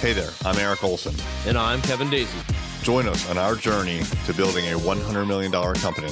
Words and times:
Hey 0.00 0.14
there, 0.14 0.30
I'm 0.46 0.56
Eric 0.56 0.82
Olson. 0.82 1.14
And 1.46 1.58
I'm 1.58 1.82
Kevin 1.82 2.08
Daisy. 2.08 2.38
Join 2.82 3.06
us 3.06 3.28
on 3.28 3.36
our 3.36 3.54
journey 3.54 4.00
to 4.24 4.32
building 4.32 4.64
a 4.72 4.78
$100 4.78 5.26
million 5.26 5.52
company. 5.52 6.10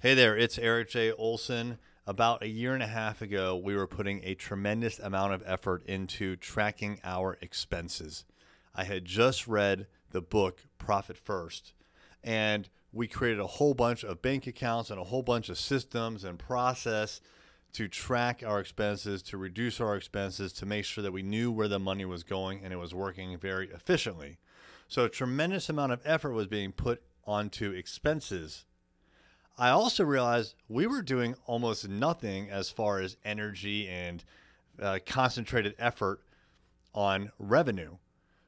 Hey 0.00 0.14
there, 0.14 0.36
it's 0.36 0.58
Eric 0.58 0.90
J. 0.90 1.10
Olson. 1.10 1.78
About 2.06 2.44
a 2.44 2.48
year 2.48 2.74
and 2.74 2.82
a 2.82 2.86
half 2.86 3.20
ago, 3.20 3.56
we 3.56 3.74
were 3.74 3.88
putting 3.88 4.20
a 4.22 4.36
tremendous 4.36 5.00
amount 5.00 5.32
of 5.32 5.42
effort 5.46 5.82
into 5.86 6.36
tracking 6.36 7.00
our 7.02 7.38
expenses. 7.40 8.24
I 8.72 8.84
had 8.84 9.04
just 9.04 9.48
read 9.48 9.88
the 10.12 10.20
book 10.22 10.60
Profit 10.78 11.16
First, 11.16 11.72
and 12.22 12.68
we 12.92 13.08
created 13.08 13.40
a 13.40 13.48
whole 13.48 13.74
bunch 13.74 14.04
of 14.04 14.22
bank 14.22 14.46
accounts 14.46 14.90
and 14.90 15.00
a 15.00 15.04
whole 15.04 15.24
bunch 15.24 15.48
of 15.48 15.58
systems 15.58 16.22
and 16.22 16.38
process 16.38 17.20
to 17.72 17.88
track 17.88 18.42
our 18.46 18.60
expenses, 18.60 19.22
to 19.22 19.38
reduce 19.38 19.80
our 19.80 19.96
expenses, 19.96 20.52
to 20.54 20.66
make 20.66 20.84
sure 20.84 21.02
that 21.02 21.12
we 21.12 21.22
knew 21.22 21.50
where 21.50 21.68
the 21.68 21.78
money 21.78 22.04
was 22.04 22.22
going 22.22 22.60
and 22.62 22.72
it 22.72 22.76
was 22.76 22.94
working 22.94 23.38
very 23.38 23.68
efficiently. 23.68 24.38
So 24.88 25.04
a 25.04 25.08
tremendous 25.08 25.68
amount 25.68 25.92
of 25.92 26.02
effort 26.04 26.32
was 26.32 26.46
being 26.46 26.72
put 26.72 27.02
onto 27.24 27.70
expenses. 27.70 28.66
I 29.56 29.70
also 29.70 30.04
realized 30.04 30.54
we 30.68 30.86
were 30.86 31.02
doing 31.02 31.34
almost 31.46 31.88
nothing 31.88 32.50
as 32.50 32.70
far 32.70 33.00
as 33.00 33.16
energy 33.24 33.88
and 33.88 34.24
uh, 34.80 34.98
concentrated 35.06 35.74
effort 35.78 36.20
on 36.94 37.32
revenue. 37.38 37.96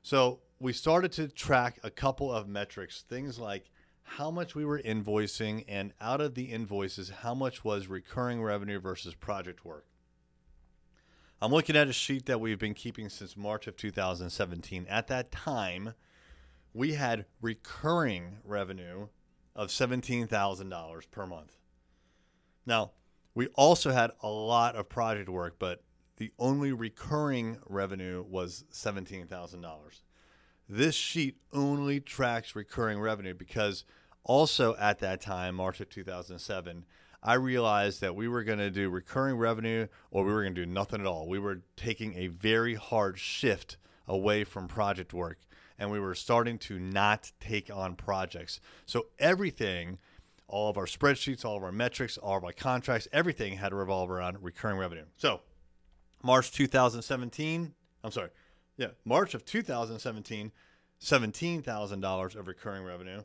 So 0.02 0.40
we 0.60 0.72
started 0.72 1.12
to 1.12 1.28
track 1.28 1.78
a 1.82 1.90
couple 1.90 2.32
of 2.32 2.48
metrics, 2.48 3.02
things 3.02 3.38
like 3.38 3.70
how 4.04 4.30
much 4.30 4.54
we 4.54 4.64
were 4.64 4.80
invoicing, 4.80 5.64
and 5.66 5.92
out 6.00 6.20
of 6.20 6.34
the 6.34 6.44
invoices, 6.44 7.10
how 7.10 7.34
much 7.34 7.64
was 7.64 7.88
recurring 7.88 8.42
revenue 8.42 8.78
versus 8.78 9.14
project 9.14 9.64
work. 9.64 9.86
I'm 11.42 11.50
looking 11.52 11.76
at 11.76 11.88
a 11.88 11.92
sheet 11.92 12.26
that 12.26 12.40
we've 12.40 12.58
been 12.58 12.74
keeping 12.74 13.08
since 13.08 13.36
March 13.36 13.66
of 13.66 13.76
2017. 13.76 14.86
At 14.88 15.08
that 15.08 15.32
time, 15.32 15.94
we 16.72 16.94
had 16.94 17.26
recurring 17.40 18.38
revenue 18.44 19.08
of 19.56 19.68
$17,000 19.68 21.10
per 21.10 21.26
month. 21.26 21.56
Now, 22.66 22.92
we 23.34 23.48
also 23.48 23.90
had 23.90 24.12
a 24.22 24.28
lot 24.28 24.76
of 24.76 24.88
project 24.88 25.28
work, 25.28 25.56
but 25.58 25.82
the 26.16 26.32
only 26.38 26.72
recurring 26.72 27.58
revenue 27.66 28.24
was 28.28 28.64
$17,000. 28.72 30.02
This 30.68 30.94
sheet 30.94 31.36
only 31.52 32.00
tracks 32.00 32.56
recurring 32.56 33.00
revenue 33.00 33.34
because 33.34 33.84
also 34.22 34.74
at 34.76 35.00
that 35.00 35.20
time, 35.20 35.56
March 35.56 35.80
of 35.80 35.90
2007, 35.90 36.84
I 37.22 37.34
realized 37.34 38.00
that 38.00 38.14
we 38.14 38.28
were 38.28 38.44
going 38.44 38.58
to 38.58 38.70
do 38.70 38.88
recurring 38.88 39.36
revenue 39.36 39.88
or 40.10 40.24
we 40.24 40.32
were 40.32 40.42
going 40.42 40.54
to 40.54 40.64
do 40.64 40.70
nothing 40.70 41.00
at 41.00 41.06
all. 41.06 41.28
We 41.28 41.38
were 41.38 41.62
taking 41.76 42.14
a 42.16 42.28
very 42.28 42.74
hard 42.74 43.18
shift 43.18 43.76
away 44.06 44.44
from 44.44 44.68
project 44.68 45.12
work 45.12 45.38
and 45.78 45.90
we 45.90 46.00
were 46.00 46.14
starting 46.14 46.58
to 46.58 46.78
not 46.78 47.32
take 47.40 47.70
on 47.74 47.96
projects. 47.96 48.60
So 48.86 49.06
everything, 49.18 49.98
all 50.48 50.70
of 50.70 50.76
our 50.76 50.86
spreadsheets, 50.86 51.44
all 51.44 51.56
of 51.56 51.62
our 51.62 51.72
metrics, 51.72 52.16
all 52.16 52.36
of 52.36 52.44
our 52.44 52.52
contracts, 52.52 53.08
everything 53.12 53.56
had 53.56 53.70
to 53.70 53.76
revolve 53.76 54.10
around 54.10 54.38
recurring 54.42 54.78
revenue. 54.78 55.04
So 55.16 55.40
March 56.22 56.52
2017, 56.52 57.74
I'm 58.02 58.10
sorry, 58.10 58.30
yeah, 58.76 58.88
March 59.04 59.34
of 59.34 59.44
2017, 59.44 60.50
$17,000 61.00 62.36
of 62.36 62.48
recurring 62.48 62.84
revenue. 62.84 63.22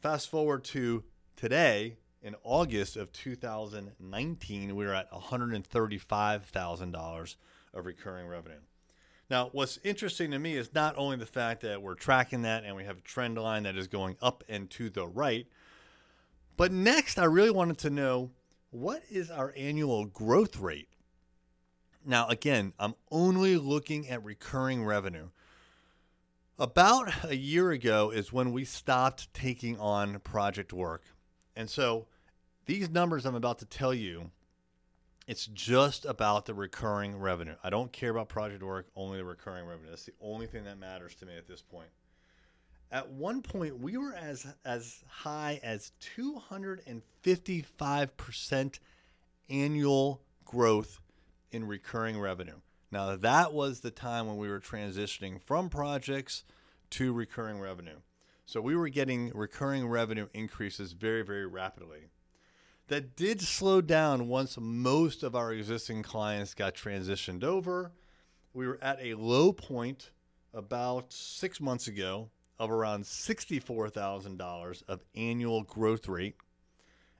Fast 0.00 0.30
forward 0.30 0.64
to 0.64 1.04
today, 1.36 1.98
in 2.22 2.34
August 2.42 2.96
of 2.96 3.12
2019, 3.12 4.74
we 4.74 4.86
were 4.86 4.94
at 4.94 5.12
$135,000 5.12 7.36
of 7.74 7.86
recurring 7.86 8.26
revenue. 8.26 8.60
Now, 9.30 9.50
what's 9.52 9.78
interesting 9.84 10.30
to 10.30 10.38
me 10.38 10.56
is 10.56 10.74
not 10.74 10.94
only 10.96 11.16
the 11.16 11.26
fact 11.26 11.60
that 11.60 11.82
we're 11.82 11.94
tracking 11.94 12.42
that 12.42 12.64
and 12.64 12.74
we 12.74 12.84
have 12.84 12.98
a 12.98 13.02
trend 13.02 13.36
line 13.36 13.64
that 13.64 13.76
is 13.76 13.86
going 13.86 14.16
up 14.22 14.42
and 14.48 14.70
to 14.70 14.88
the 14.88 15.06
right, 15.06 15.46
but 16.56 16.72
next, 16.72 17.18
I 17.18 17.24
really 17.24 17.50
wanted 17.50 17.78
to 17.78 17.90
know 17.90 18.30
what 18.70 19.02
is 19.10 19.30
our 19.30 19.52
annual 19.56 20.06
growth 20.06 20.58
rate? 20.58 20.87
Now, 22.04 22.28
again, 22.28 22.72
I'm 22.78 22.94
only 23.10 23.56
looking 23.56 24.08
at 24.08 24.24
recurring 24.24 24.84
revenue. 24.84 25.28
About 26.58 27.24
a 27.24 27.36
year 27.36 27.70
ago 27.70 28.10
is 28.10 28.32
when 28.32 28.52
we 28.52 28.64
stopped 28.64 29.32
taking 29.32 29.78
on 29.78 30.18
project 30.20 30.72
work. 30.72 31.04
And 31.54 31.70
so 31.70 32.06
these 32.66 32.90
numbers 32.90 33.26
I'm 33.26 33.34
about 33.34 33.58
to 33.60 33.66
tell 33.66 33.94
you, 33.94 34.30
it's 35.26 35.46
just 35.46 36.04
about 36.04 36.46
the 36.46 36.54
recurring 36.54 37.18
revenue. 37.18 37.56
I 37.62 37.70
don't 37.70 37.92
care 37.92 38.10
about 38.10 38.28
project 38.28 38.62
work, 38.62 38.88
only 38.96 39.18
the 39.18 39.24
recurring 39.24 39.66
revenue. 39.66 39.90
That's 39.90 40.06
the 40.06 40.14
only 40.20 40.46
thing 40.46 40.64
that 40.64 40.78
matters 40.78 41.14
to 41.16 41.26
me 41.26 41.36
at 41.36 41.46
this 41.46 41.62
point. 41.62 41.90
At 42.90 43.10
one 43.10 43.42
point, 43.42 43.78
we 43.78 43.98
were 43.98 44.14
as 44.14 44.46
as 44.64 45.04
high 45.06 45.60
as 45.62 45.92
255% 46.16 48.78
annual 49.50 50.22
growth 50.44 51.00
in 51.50 51.66
recurring 51.66 52.18
revenue. 52.18 52.60
Now, 52.90 53.16
that 53.16 53.52
was 53.52 53.80
the 53.80 53.90
time 53.90 54.26
when 54.26 54.36
we 54.36 54.48
were 54.48 54.60
transitioning 54.60 55.40
from 55.40 55.68
projects 55.68 56.44
to 56.90 57.12
recurring 57.12 57.60
revenue. 57.60 57.98
So 58.46 58.62
we 58.62 58.74
were 58.74 58.88
getting 58.88 59.30
recurring 59.34 59.86
revenue 59.88 60.28
increases 60.32 60.92
very, 60.92 61.22
very 61.22 61.46
rapidly. 61.46 62.08
That 62.88 63.14
did 63.14 63.42
slow 63.42 63.82
down 63.82 64.28
once 64.28 64.56
most 64.58 65.22
of 65.22 65.36
our 65.36 65.52
existing 65.52 66.02
clients 66.02 66.54
got 66.54 66.74
transitioned 66.74 67.44
over. 67.44 67.92
We 68.54 68.66
were 68.66 68.78
at 68.80 68.98
a 69.02 69.14
low 69.14 69.52
point 69.52 70.10
about 70.54 71.12
six 71.12 71.60
months 71.60 71.86
ago 71.86 72.30
of 72.58 72.70
around 72.70 73.04
$64,000 73.04 74.82
of 74.88 75.04
annual 75.14 75.62
growth 75.62 76.08
rate. 76.08 76.36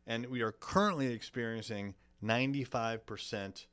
And 0.06 0.26
we 0.26 0.40
are 0.40 0.52
currently 0.52 1.12
experiencing 1.12 1.94
95% 2.24 3.66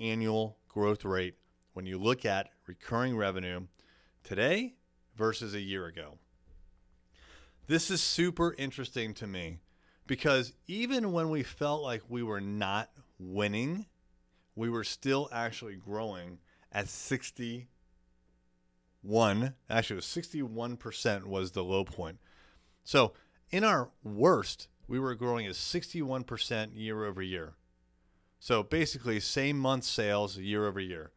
annual 0.00 0.58
growth 0.68 1.04
rate 1.04 1.34
when 1.72 1.86
you 1.86 1.98
look 1.98 2.24
at 2.24 2.48
recurring 2.66 3.16
revenue 3.16 3.66
today 4.24 4.74
versus 5.16 5.54
a 5.54 5.60
year 5.60 5.86
ago. 5.86 6.18
This 7.66 7.90
is 7.90 8.00
super 8.00 8.54
interesting 8.58 9.14
to 9.14 9.26
me 9.26 9.58
because 10.06 10.52
even 10.66 11.12
when 11.12 11.30
we 11.30 11.42
felt 11.42 11.82
like 11.82 12.02
we 12.08 12.22
were 12.22 12.40
not 12.40 12.90
winning, 13.18 13.86
we 14.56 14.68
were 14.68 14.82
still 14.82 15.28
actually 15.30 15.76
growing 15.76 16.38
at 16.72 16.88
61. 16.88 17.66
Actually, 19.68 19.94
it 19.94 19.96
was 19.96 20.06
61% 20.06 21.26
was 21.26 21.52
the 21.52 21.62
low 21.62 21.84
point. 21.84 22.18
So 22.82 23.12
in 23.50 23.62
our 23.62 23.90
worst, 24.02 24.68
we 24.88 24.98
were 24.98 25.14
growing 25.14 25.46
at 25.46 25.52
61% 25.52 26.70
year 26.74 27.04
over 27.04 27.22
year. 27.22 27.54
So 28.40 28.62
basically, 28.62 29.20
same 29.20 29.58
month 29.58 29.84
sales 29.84 30.38
year 30.38 30.66
over 30.66 30.80
year. 30.80 31.12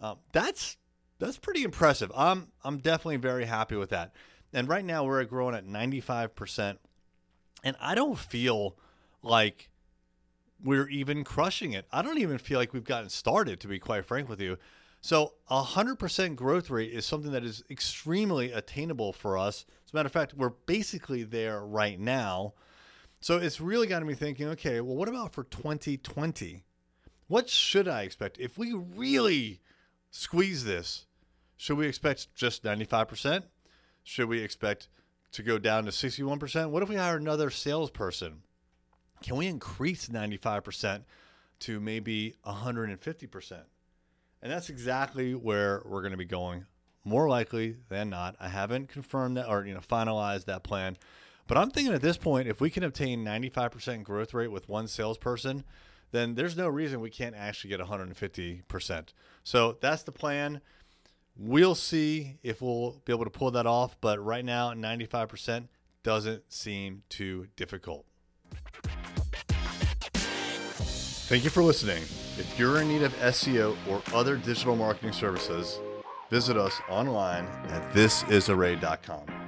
Um, 0.00 0.18
that's 0.32 0.76
that's 1.20 1.38
pretty 1.38 1.62
impressive. 1.62 2.10
I'm 2.14 2.48
I'm 2.64 2.78
definitely 2.78 3.16
very 3.16 3.44
happy 3.46 3.76
with 3.76 3.90
that. 3.90 4.12
And 4.52 4.68
right 4.68 4.84
now 4.84 5.04
we're 5.04 5.22
growing 5.24 5.54
at 5.54 5.64
95%, 5.64 6.78
and 7.62 7.76
I 7.80 7.94
don't 7.94 8.18
feel 8.18 8.76
like 9.22 9.70
we're 10.62 10.88
even 10.88 11.22
crushing 11.22 11.72
it. 11.72 11.86
I 11.92 12.02
don't 12.02 12.18
even 12.18 12.36
feel 12.36 12.58
like 12.58 12.72
we've 12.72 12.82
gotten 12.82 13.10
started, 13.10 13.60
to 13.60 13.68
be 13.68 13.78
quite 13.78 14.04
frank 14.04 14.28
with 14.28 14.40
you. 14.40 14.58
So 15.00 15.34
hundred 15.46 16.00
percent 16.00 16.34
growth 16.36 16.68
rate 16.68 16.92
is 16.92 17.06
something 17.06 17.30
that 17.32 17.44
is 17.44 17.62
extremely 17.70 18.50
attainable 18.50 19.12
for 19.12 19.38
us. 19.38 19.64
As 19.86 19.92
a 19.92 19.96
matter 19.96 20.08
of 20.08 20.12
fact, 20.12 20.34
we're 20.34 20.50
basically 20.50 21.22
there 21.22 21.64
right 21.64 21.98
now. 21.98 22.54
So 23.20 23.36
it's 23.36 23.60
really 23.60 23.86
got 23.86 24.04
me 24.04 24.14
thinking, 24.14 24.48
okay, 24.48 24.80
well, 24.80 24.96
what 24.96 25.08
about 25.08 25.34
for 25.34 25.44
2020? 25.44 26.64
What 27.28 27.48
should 27.48 27.86
I 27.86 28.02
expect? 28.02 28.38
If 28.40 28.56
we 28.56 28.72
really 28.72 29.60
squeeze 30.10 30.64
this, 30.64 31.06
should 31.56 31.76
we 31.76 31.86
expect 31.86 32.34
just 32.34 32.64
95%? 32.64 33.44
Should 34.02 34.28
we 34.28 34.40
expect 34.40 34.88
to 35.32 35.42
go 35.42 35.58
down 35.58 35.84
to 35.84 35.90
61%? 35.90 36.70
What 36.70 36.82
if 36.82 36.88
we 36.88 36.96
hire 36.96 37.16
another 37.16 37.50
salesperson? 37.50 38.42
Can 39.22 39.36
we 39.36 39.46
increase 39.46 40.08
95% 40.08 41.02
to 41.60 41.78
maybe 41.78 42.36
150%? 42.46 43.52
And 44.42 44.50
that's 44.50 44.70
exactly 44.70 45.34
where 45.34 45.82
we're 45.84 46.00
going 46.00 46.12
to 46.12 46.16
be 46.16 46.24
going. 46.24 46.64
More 47.04 47.28
likely 47.28 47.76
than 47.90 48.08
not. 48.08 48.36
I 48.40 48.48
haven't 48.48 48.88
confirmed 48.88 49.36
that 49.36 49.48
or 49.48 49.64
you 49.64 49.74
know 49.74 49.80
finalized 49.80 50.46
that 50.46 50.62
plan. 50.62 50.96
But 51.50 51.58
I'm 51.58 51.72
thinking 51.72 51.92
at 51.92 52.00
this 52.00 52.16
point, 52.16 52.46
if 52.46 52.60
we 52.60 52.70
can 52.70 52.84
obtain 52.84 53.24
95% 53.24 54.04
growth 54.04 54.32
rate 54.32 54.52
with 54.52 54.68
one 54.68 54.86
salesperson, 54.86 55.64
then 56.12 56.36
there's 56.36 56.56
no 56.56 56.68
reason 56.68 57.00
we 57.00 57.10
can't 57.10 57.34
actually 57.34 57.70
get 57.70 57.80
150%. 57.80 59.08
So 59.42 59.76
that's 59.80 60.04
the 60.04 60.12
plan. 60.12 60.60
We'll 61.36 61.74
see 61.74 62.38
if 62.44 62.62
we'll 62.62 63.02
be 63.04 63.12
able 63.12 63.24
to 63.24 63.30
pull 63.30 63.50
that 63.50 63.66
off, 63.66 64.00
but 64.00 64.24
right 64.24 64.44
now, 64.44 64.72
95% 64.74 65.66
doesn't 66.04 66.52
seem 66.52 67.02
too 67.08 67.48
difficult. 67.56 68.06
Thank 71.26 71.42
you 71.42 71.50
for 71.50 71.64
listening. 71.64 72.04
If 72.38 72.54
you're 72.60 72.80
in 72.80 72.86
need 72.86 73.02
of 73.02 73.12
SEO 73.16 73.76
or 73.88 74.00
other 74.14 74.36
digital 74.36 74.76
marketing 74.76 75.14
services, 75.14 75.80
visit 76.30 76.56
us 76.56 76.80
online 76.88 77.46
at 77.70 77.92
thisisarray.com. 77.92 79.39